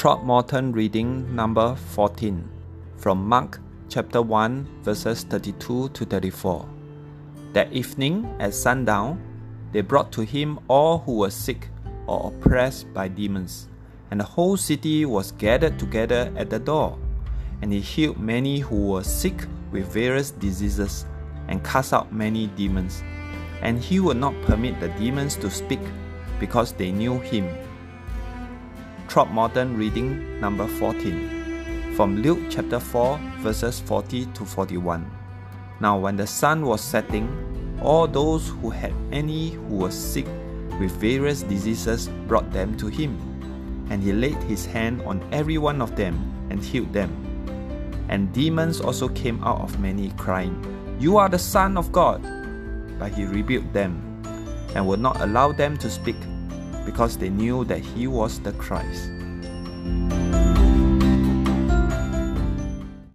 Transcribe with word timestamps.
Throckmorton 0.00 0.72
reading 0.72 1.36
number 1.36 1.76
14 1.76 2.48
from 2.96 3.28
Mark 3.28 3.60
chapter 3.90 4.22
1 4.22 4.80
verses 4.80 5.24
32 5.24 5.90
to 5.90 6.04
34. 6.06 6.66
That 7.52 7.70
evening 7.70 8.34
at 8.40 8.54
sundown, 8.54 9.20
they 9.72 9.82
brought 9.82 10.10
to 10.12 10.22
him 10.22 10.58
all 10.68 11.00
who 11.00 11.18
were 11.18 11.28
sick 11.28 11.68
or 12.06 12.32
oppressed 12.32 12.90
by 12.94 13.08
demons, 13.08 13.68
and 14.10 14.18
the 14.18 14.24
whole 14.24 14.56
city 14.56 15.04
was 15.04 15.32
gathered 15.32 15.78
together 15.78 16.32
at 16.34 16.48
the 16.48 16.58
door. 16.58 16.96
And 17.60 17.70
he 17.70 17.80
healed 17.80 18.18
many 18.18 18.58
who 18.58 18.92
were 18.92 19.04
sick 19.04 19.44
with 19.70 19.92
various 19.92 20.30
diseases, 20.30 21.04
and 21.48 21.62
cast 21.62 21.92
out 21.92 22.10
many 22.10 22.46
demons. 22.46 23.02
And 23.60 23.78
he 23.78 24.00
would 24.00 24.16
not 24.16 24.32
permit 24.44 24.80
the 24.80 24.88
demons 24.88 25.36
to 25.36 25.50
speak, 25.50 25.84
because 26.38 26.72
they 26.72 26.90
knew 26.90 27.18
him. 27.18 27.46
Throckmorton 29.10 29.76
reading 29.76 30.38
number 30.40 30.68
14 30.68 31.94
from 31.96 32.22
Luke 32.22 32.38
chapter 32.48 32.78
4 32.78 33.18
verses 33.40 33.80
40 33.80 34.26
to 34.26 34.44
41. 34.44 35.04
Now 35.80 35.98
when 35.98 36.14
the 36.14 36.28
sun 36.28 36.64
was 36.64 36.80
setting, 36.80 37.26
all 37.82 38.06
those 38.06 38.50
who 38.62 38.70
had 38.70 38.94
any 39.10 39.50
who 39.50 39.78
were 39.78 39.90
sick 39.90 40.26
with 40.78 40.92
various 40.92 41.42
diseases 41.42 42.06
brought 42.28 42.52
them 42.52 42.76
to 42.76 42.86
him, 42.86 43.18
and 43.90 44.00
he 44.00 44.12
laid 44.12 44.40
his 44.44 44.64
hand 44.64 45.02
on 45.02 45.20
every 45.32 45.58
one 45.58 45.82
of 45.82 45.96
them 45.96 46.14
and 46.48 46.62
healed 46.62 46.92
them. 46.92 47.10
And 48.08 48.32
demons 48.32 48.80
also 48.80 49.08
came 49.08 49.42
out 49.42 49.60
of 49.60 49.80
many, 49.80 50.10
crying, 50.18 50.54
You 51.00 51.16
are 51.16 51.28
the 51.28 51.36
Son 51.36 51.76
of 51.76 51.90
God! 51.90 52.22
But 52.96 53.10
he 53.14 53.24
rebuked 53.24 53.72
them, 53.72 54.22
and 54.76 54.86
would 54.86 55.00
not 55.00 55.20
allow 55.20 55.50
them 55.50 55.76
to 55.78 55.90
speak, 55.90 56.14
because 56.84 57.16
they 57.16 57.28
knew 57.28 57.64
that 57.64 57.80
he 57.80 58.06
was 58.06 58.40
the 58.40 58.52
Christ. 58.52 59.10